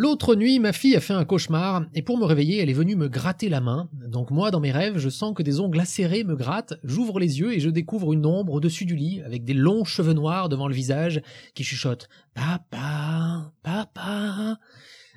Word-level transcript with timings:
L'autre 0.00 0.36
nuit, 0.36 0.60
ma 0.60 0.72
fille 0.72 0.94
a 0.94 1.00
fait 1.00 1.12
un 1.12 1.24
cauchemar, 1.24 1.84
et 1.92 2.02
pour 2.02 2.18
me 2.18 2.24
réveiller, 2.24 2.62
elle 2.62 2.70
est 2.70 2.72
venue 2.72 2.94
me 2.94 3.08
gratter 3.08 3.48
la 3.48 3.60
main. 3.60 3.88
Donc 3.92 4.30
moi, 4.30 4.52
dans 4.52 4.60
mes 4.60 4.70
rêves, 4.70 4.96
je 4.96 5.08
sens 5.08 5.34
que 5.34 5.42
des 5.42 5.58
ongles 5.58 5.80
acérés 5.80 6.22
me 6.22 6.36
grattent, 6.36 6.74
j'ouvre 6.84 7.18
les 7.18 7.40
yeux 7.40 7.52
et 7.52 7.58
je 7.58 7.68
découvre 7.68 8.12
une 8.12 8.24
ombre 8.24 8.52
au-dessus 8.52 8.84
du 8.84 8.94
lit, 8.94 9.20
avec 9.22 9.42
des 9.42 9.54
longs 9.54 9.84
cheveux 9.84 10.12
noirs 10.12 10.48
devant 10.48 10.68
le 10.68 10.74
visage, 10.74 11.20
qui 11.56 11.64
chuchote 11.64 12.08
«Papa, 12.34 13.52
papa». 13.64 14.60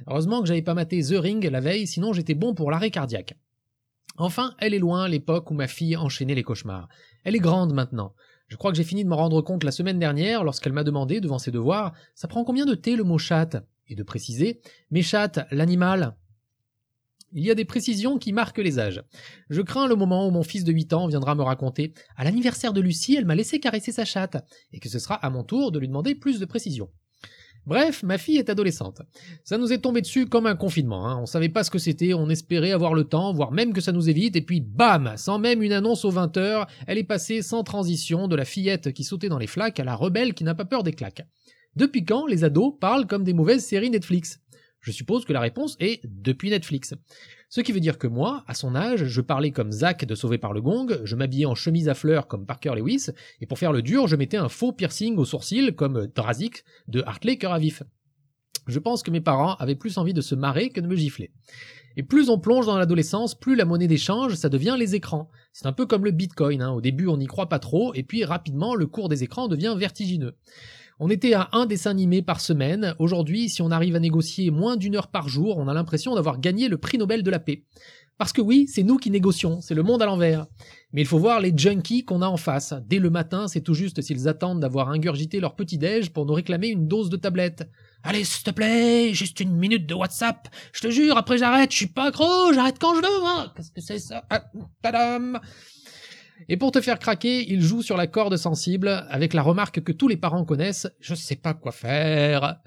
Heureusement 0.08 0.42
que 0.42 0.48
j'avais 0.48 0.64
pas 0.64 0.74
maté 0.74 1.04
The 1.04 1.14
Ring 1.14 1.48
la 1.48 1.60
veille, 1.60 1.86
sinon 1.86 2.12
j'étais 2.12 2.34
bon 2.34 2.56
pour 2.56 2.72
l'arrêt 2.72 2.90
cardiaque. 2.90 3.36
Enfin, 4.18 4.56
elle 4.58 4.74
est 4.74 4.80
loin 4.80 5.08
l'époque 5.08 5.52
où 5.52 5.54
ma 5.54 5.68
fille 5.68 5.96
enchaînait 5.96 6.34
les 6.34 6.42
cauchemars. 6.42 6.90
Elle 7.24 7.36
est 7.36 7.40
grande 7.40 7.76
maintenant. 7.76 8.16
Je 8.48 8.56
crois 8.56 8.72
que 8.72 8.78
j'ai 8.78 8.84
fini 8.84 9.04
de 9.04 9.10
me 9.10 9.14
rendre 9.14 9.44
compte 9.44 9.64
la 9.64 9.70
semaine 9.70 10.00
dernière 10.00 10.44
lorsqu'elle 10.44 10.74
m'a 10.74 10.84
demandé, 10.84 11.22
devant 11.22 11.38
ses 11.38 11.52
devoirs, 11.52 11.94
ça 12.16 12.28
prend 12.28 12.44
combien 12.44 12.66
de 12.66 12.74
thé 12.74 12.96
le 12.96 13.04
mot 13.04 13.20
chatte? 13.20 13.64
De 13.96 14.04
préciser 14.04 14.62
Mes 14.90 15.02
chattes, 15.02 15.40
l'animal. 15.52 16.16
Il 17.34 17.46
y 17.46 17.52
a 17.52 17.56
des 17.56 17.66
précisions 17.66 18.18
qui 18.18 18.34
marquent 18.34 18.58
les 18.58 18.78
âges. 18.78 19.04
Je 19.50 19.62
crains 19.62 19.88
le 19.88 19.96
moment 19.96 20.28
où 20.28 20.32
mon 20.32 20.44
fils 20.44 20.66
de 20.66 20.74
8 20.74 20.94
ans 20.94 21.08
viendra 21.08 21.34
me 21.34 21.44
raconter 21.44 21.94
À 22.18 22.26
l'anniversaire 22.26 22.74
de 22.74 22.82
Lucie, 22.82 23.16
elle 23.16 23.26
m'a 23.26 23.36
laissé 23.36 23.60
caresser 23.60 23.94
sa 23.94 24.04
chatte, 24.04 24.44
et 24.74 24.80
que 24.80 24.90
ce 24.90 25.00
sera 25.00 25.16
à 25.16 25.30
mon 25.30 25.44
tour 25.44 25.72
de 25.72 25.80
lui 25.80 25.88
demander 25.88 26.14
plus 26.14 26.40
de 26.40 26.46
précisions. 26.46 26.90
Bref, 27.68 28.02
ma 28.02 28.18
fille 28.18 28.38
est 28.38 28.50
adolescente. 28.50 29.04
Ça 29.44 29.60
nous 29.60 29.72
est 29.72 29.78
tombé 29.78 30.02
dessus 30.02 30.26
comme 30.26 30.48
un 30.48 30.56
confinement. 30.56 31.08
Hein. 31.08 31.20
On 31.22 31.28
savait 31.28 31.48
pas 31.48 31.64
ce 31.64 31.70
que 31.70 31.78
c'était, 31.78 32.14
on 32.14 32.28
espérait 32.30 32.72
avoir 32.72 32.96
le 32.96 33.04
temps, 33.04 33.34
voire 33.34 33.52
même 33.52 33.72
que 33.72 33.82
ça 33.82 33.92
nous 33.92 34.10
évite, 34.10 34.36
et 34.36 34.42
puis 34.42 34.62
bam 34.62 35.14
Sans 35.16 35.38
même 35.38 35.62
une 35.62 35.72
annonce 35.72 36.04
aux 36.04 36.10
20 36.10 36.38
heures, 36.38 36.68
elle 36.88 36.98
est 36.98 37.04
passée 37.04 37.44
sans 37.44 37.64
transition 37.64 38.28
de 38.28 38.36
la 38.36 38.46
fillette 38.46 38.92
qui 38.94 39.04
sautait 39.04 39.30
dans 39.30 39.38
les 39.38 39.48
flaques 39.48 39.80
à 39.80 39.84
la 39.84 39.96
rebelle 39.96 40.34
qui 40.34 40.44
n'a 40.44 40.56
pas 40.56 40.66
peur 40.66 40.82
des 40.82 40.94
claques. 40.94 41.24
Depuis 41.76 42.04
quand 42.04 42.26
les 42.28 42.44
ados 42.44 42.74
parlent 42.80 43.08
comme 43.08 43.24
des 43.24 43.34
mauvaises 43.34 43.66
séries 43.66 43.90
Netflix? 43.90 44.42
Je 44.82 44.92
suppose 44.92 45.24
que 45.24 45.32
la 45.32 45.40
réponse 45.40 45.78
est 45.80 46.02
depuis 46.04 46.50
Netflix. 46.50 46.94
Ce 47.50 47.62
qui 47.62 47.72
veut 47.72 47.80
dire 47.80 47.98
que 47.98 48.08
moi, 48.08 48.44
à 48.48 48.54
son 48.54 48.76
âge, 48.76 49.06
je 49.06 49.22
parlais 49.22 49.52
comme 49.52 49.72
Zach 49.72 50.06
de 50.06 50.16
Sauvé 50.16 50.38
par 50.38 50.52
le 50.52 50.62
Gong, 50.62 51.02
je 51.06 51.16
m'habillais 51.16 51.46
en 51.46 51.56
chemise 51.56 51.88
à 51.88 51.94
fleurs 51.94 52.28
comme 52.28 52.46
Parker 52.46 52.74
Lewis, 52.76 53.08
et 53.40 53.46
pour 53.46 53.58
faire 53.58 53.72
le 53.72 53.82
dur, 53.82 54.08
je 54.08 54.18
mettais 54.18 54.38
un 54.38 54.50
faux 54.50 54.74
piercing 54.74 55.16
au 55.18 55.24
sourcil 55.24 55.74
comme 55.76 56.08
Drazik 56.14 56.66
de 56.88 57.04
Hartley 57.06 57.38
Cœur 57.38 57.54
à 57.54 57.60
vif. 57.60 57.84
Je 58.68 58.80
pense 58.80 59.02
que 59.02 59.12
mes 59.12 59.22
parents 59.22 59.56
avaient 59.56 59.76
plus 59.76 59.98
envie 59.98 60.14
de 60.14 60.22
se 60.22 60.36
marrer 60.36 60.70
que 60.72 60.82
de 60.82 60.88
me 60.88 60.96
gifler. 60.96 61.32
Et 61.96 62.04
plus 62.04 62.30
on 62.30 62.40
plonge 62.40 62.66
dans 62.66 62.78
l'adolescence, 62.78 63.34
plus 63.34 63.56
la 63.56 63.66
monnaie 63.66 63.88
d'échange, 63.88 64.36
ça 64.36 64.50
devient 64.50 64.76
les 64.78 64.96
écrans. 64.96 65.30
C'est 65.54 65.68
un 65.68 65.74
peu 65.74 65.86
comme 65.86 66.06
le 66.06 66.12
bitcoin, 66.12 66.62
hein. 66.62 66.72
au 66.72 66.82
début 66.82 67.08
on 67.08 67.18
n'y 67.18 67.28
croit 67.28 67.50
pas 67.50 67.60
trop, 67.60 67.94
et 67.94 68.04
puis 68.04 68.26
rapidement 68.26 68.76
le 68.76 68.88
cours 68.88 69.10
des 69.10 69.24
écrans 69.24 69.48
devient 69.48 69.76
vertigineux. 69.78 70.36
On 71.04 71.10
était 71.10 71.34
à 71.34 71.50
un 71.54 71.66
dessin 71.66 71.90
animé 71.90 72.22
par 72.22 72.40
semaine. 72.40 72.94
Aujourd'hui, 73.00 73.50
si 73.50 73.64
on 73.64 73.72
arrive 73.72 73.96
à 73.96 74.00
négocier 74.00 74.52
moins 74.52 74.78
d'une 74.78 74.96
heure 74.96 75.08
par 75.08 75.28
jour, 75.28 75.58
on 75.58 75.68
a 75.68 75.74
l'impression 75.74 76.14
d'avoir 76.14 76.40
gagné 76.40 76.68
le 76.68 76.78
prix 76.78 77.00
Nobel 77.00 77.24
de 77.24 77.32
la 77.32 77.40
paix. 77.40 77.64
Parce 78.20 78.32
que 78.32 78.40
oui, 78.40 78.68
c'est 78.68 78.84
nous 78.84 78.98
qui 78.98 79.10
négocions, 79.10 79.62
c'est 79.62 79.74
le 79.74 79.82
monde 79.82 80.04
à 80.04 80.06
l'envers. 80.06 80.46
Mais 80.94 81.02
il 81.02 81.08
faut 81.08 81.18
voir 81.18 81.40
les 81.40 81.58
junkies 81.58 82.06
qu'on 82.06 82.22
a 82.22 82.28
en 82.28 82.38
face. 82.38 82.76
Dès 82.86 83.00
le 83.00 83.10
matin, 83.10 83.48
c'est 83.48 83.62
tout 83.62 83.74
juste 83.74 84.00
s'ils 84.04 84.28
attendent 84.28 84.60
d'avoir 84.60 84.90
ingurgité 84.90 85.40
leur 85.40 85.56
petit-déj 85.56 86.12
pour 86.12 86.28
nous 86.28 86.36
réclamer 86.36 86.68
une 86.68 86.88
dose 86.88 87.10
de 87.10 87.18
tablette. 87.18 87.68
Allez, 88.04 88.24
s'il 88.24 88.44
te 88.44 88.52
plaît, 88.52 89.12
juste 89.12 89.40
une 89.40 89.56
minute 89.56 89.88
de 89.88 89.96
WhatsApp. 89.96 90.50
Je 90.72 90.82
te 90.82 90.92
jure, 90.92 91.18
après 91.18 91.40
j'arrête, 91.40 91.72
je 91.72 91.78
suis 91.78 91.88
pas 91.88 92.10
accro, 92.10 92.54
j'arrête 92.54 92.78
quand 92.80 92.94
je 92.94 93.02
veux, 93.02 93.26
hein. 93.26 93.52
Qu'est-ce 93.56 93.72
que 93.72 93.82
c'est 93.82 93.98
ça? 93.98 94.24
Ah, 94.30 94.44
tadam! 94.84 95.40
Et 96.50 96.58
pour 96.58 96.72
te 96.72 96.82
faire 96.82 97.00
craquer, 97.00 97.52
il 97.52 97.62
joue 97.62 97.82
sur 97.82 97.98
la 97.98 98.08
corde 98.08 98.38
sensible 98.38 99.06
avec 99.10 99.34
la 99.34 99.42
remarque 99.42 99.82
que 99.82 99.92
tous 99.92 100.08
les 100.08 100.18
parents 100.18 100.46
connaissent 100.46 100.88
Je 101.00 101.16
sais 101.16 101.36
pas 101.36 101.54
quoi 101.54 101.72
faire. 101.72 102.58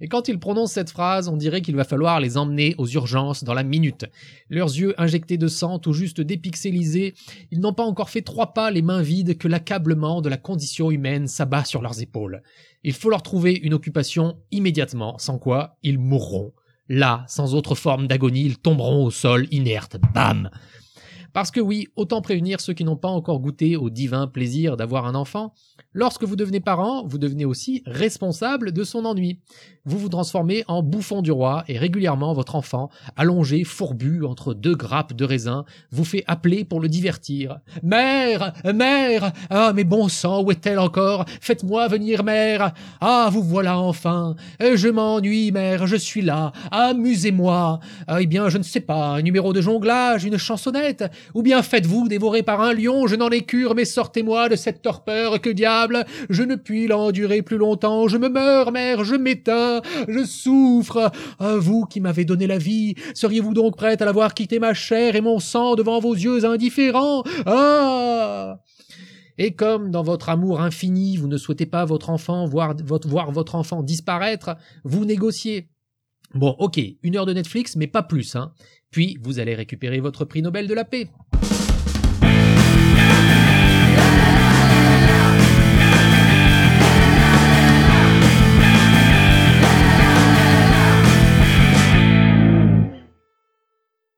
Et 0.00 0.08
quand 0.08 0.28
il 0.28 0.38
prononce 0.38 0.72
cette 0.72 0.90
phrase, 0.90 1.28
on 1.28 1.36
dirait 1.36 1.60
qu'il 1.60 1.76
va 1.76 1.84
falloir 1.84 2.20
les 2.20 2.38
emmener 2.38 2.74
aux 2.78 2.86
urgences 2.86 3.44
dans 3.44 3.54
la 3.54 3.62
minute. 3.62 4.06
Leurs 4.48 4.68
yeux 4.68 4.94
injectés 5.00 5.36
de 5.36 5.48
sang, 5.48 5.78
tout 5.78 5.92
juste 5.92 6.20
dépixelisés, 6.20 7.14
ils 7.50 7.60
n'ont 7.60 7.74
pas 7.74 7.84
encore 7.84 8.10
fait 8.10 8.22
trois 8.22 8.54
pas 8.54 8.70
les 8.70 8.82
mains 8.82 9.02
vides 9.02 9.36
que 9.36 9.48
l'accablement 9.48 10.22
de 10.22 10.28
la 10.28 10.38
condition 10.38 10.90
humaine 10.90 11.26
s'abat 11.26 11.64
sur 11.64 11.82
leurs 11.82 12.00
épaules. 12.00 12.42
Il 12.82 12.94
faut 12.94 13.10
leur 13.10 13.22
trouver 13.22 13.52
une 13.52 13.74
occupation 13.74 14.38
immédiatement, 14.50 15.18
sans 15.18 15.38
quoi 15.38 15.76
ils 15.82 15.98
mourront. 15.98 16.52
Là, 16.88 17.24
sans 17.28 17.54
autre 17.54 17.74
forme 17.74 18.08
d'agonie, 18.08 18.44
ils 18.44 18.58
tomberont 18.58 19.04
au 19.04 19.10
sol 19.10 19.46
inertes. 19.50 19.98
Bam 20.14 20.50
parce 21.32 21.50
que 21.50 21.60
oui, 21.60 21.88
autant 21.96 22.20
prévenir 22.20 22.60
ceux 22.60 22.72
qui 22.72 22.84
n'ont 22.84 22.96
pas 22.96 23.08
encore 23.08 23.40
goûté 23.40 23.76
au 23.76 23.90
divin 23.90 24.26
plaisir 24.26 24.76
d'avoir 24.76 25.06
un 25.06 25.14
enfant, 25.14 25.54
lorsque 25.92 26.24
vous 26.24 26.36
devenez 26.36 26.60
parent, 26.60 27.06
vous 27.06 27.18
devenez 27.18 27.44
aussi 27.44 27.82
responsable 27.86 28.72
de 28.72 28.84
son 28.84 29.04
ennui. 29.04 29.40
Vous 29.86 29.98
vous 29.98 30.08
transformez 30.08 30.62
en 30.68 30.82
bouffon 30.82 31.22
du 31.22 31.32
roi 31.32 31.64
et 31.66 31.78
régulièrement 31.78 32.34
votre 32.34 32.54
enfant, 32.54 32.90
allongé, 33.16 33.64
fourbu 33.64 34.24
entre 34.24 34.52
deux 34.52 34.74
grappes 34.74 35.14
de 35.14 35.24
raisin, 35.24 35.64
vous 35.90 36.04
fait 36.04 36.24
appeler 36.26 36.64
pour 36.64 36.80
le 36.80 36.88
divertir. 36.88 37.60
Mère, 37.82 38.52
mère, 38.74 39.32
ah 39.48 39.72
mais 39.74 39.84
bon 39.84 40.08
sang, 40.08 40.42
où 40.42 40.50
est-elle 40.50 40.78
encore? 40.78 41.24
Faites-moi 41.40 41.88
venir, 41.88 42.24
mère. 42.24 42.74
Ah, 43.00 43.28
vous 43.32 43.42
voilà 43.42 43.78
enfin. 43.78 44.36
Je 44.60 44.88
m'ennuie, 44.88 45.50
mère, 45.50 45.86
je 45.86 45.96
suis 45.96 46.22
là. 46.22 46.52
Amusez-moi. 46.70 47.80
Ah, 48.06 48.20
eh 48.20 48.26
bien, 48.26 48.48
je 48.48 48.58
ne 48.58 48.62
sais 48.62 48.80
pas, 48.80 49.16
un 49.16 49.22
numéro 49.22 49.52
de 49.52 49.60
jonglage, 49.60 50.24
une 50.24 50.38
chansonnette, 50.38 51.04
ou 51.34 51.42
bien 51.42 51.62
faites-vous 51.62 52.08
dévorer 52.08 52.42
par 52.42 52.60
un 52.60 52.72
lion, 52.72 53.06
je 53.06 53.16
n'en 53.16 53.30
ai 53.30 53.42
cure, 53.42 53.74
mais 53.74 53.84
sortez-moi 53.84 54.48
de 54.48 54.56
cette 54.56 54.82
torpeur, 54.82 55.40
que 55.40 55.50
diable, 55.50 56.04
je 56.28 56.42
ne 56.42 56.56
puis 56.56 56.86
l'endurer 56.86 57.42
plus 57.42 57.58
longtemps, 57.58 58.08
je 58.08 58.18
me 58.18 58.28
meurs, 58.28 58.72
mère, 58.72 59.04
je 59.04 59.14
m'éteins, 59.14 59.82
je 60.08 60.24
souffre. 60.24 61.10
Ah, 61.38 61.56
vous 61.56 61.84
qui 61.84 62.00
m'avez 62.00 62.24
donné 62.24 62.46
la 62.46 62.58
vie, 62.58 62.94
seriez-vous 63.14 63.54
donc 63.54 63.76
prête 63.76 64.02
à 64.02 64.04
l'avoir 64.04 64.34
quitté 64.34 64.58
ma 64.58 64.74
chair 64.74 65.16
et 65.16 65.20
mon 65.20 65.38
sang 65.38 65.74
devant 65.74 66.00
vos 66.00 66.14
yeux 66.14 66.44
indifférents? 66.44 67.22
Ah! 67.46 68.60
Et 69.38 69.54
comme 69.54 69.90
dans 69.90 70.02
votre 70.02 70.28
amour 70.28 70.60
infini, 70.60 71.16
vous 71.16 71.26
ne 71.26 71.38
souhaitez 71.38 71.64
pas 71.64 71.86
votre 71.86 72.10
enfant 72.10 72.46
voir 72.46 72.74
votre, 72.84 73.08
voir 73.08 73.32
votre 73.32 73.54
enfant 73.54 73.82
disparaître, 73.82 74.56
vous 74.84 75.06
négociez. 75.06 75.70
Bon, 76.34 76.54
ok, 76.58 76.80
une 77.02 77.16
heure 77.16 77.26
de 77.26 77.32
Netflix, 77.32 77.76
mais 77.76 77.88
pas 77.88 78.02
plus, 78.02 78.36
hein. 78.36 78.52
Puis 78.90 79.18
vous 79.20 79.38
allez 79.38 79.54
récupérer 79.54 80.00
votre 80.00 80.24
prix 80.24 80.42
Nobel 80.42 80.66
de 80.66 80.74
la 80.74 80.84
paix. 80.84 81.08